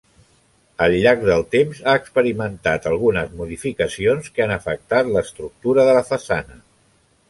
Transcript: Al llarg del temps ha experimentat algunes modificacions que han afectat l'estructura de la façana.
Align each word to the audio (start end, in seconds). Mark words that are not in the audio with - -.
Al 0.85 0.95
llarg 1.03 1.25
del 1.27 1.45
temps 1.57 1.83
ha 1.91 1.95
experimentat 2.01 2.89
algunes 2.95 3.37
modificacions 3.43 4.35
que 4.39 4.47
han 4.49 4.59
afectat 4.59 5.15
l'estructura 5.17 5.91
de 5.93 5.99
la 6.01 6.07
façana. 6.15 6.65